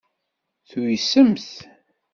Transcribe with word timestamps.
Tuysemt. 0.69 1.47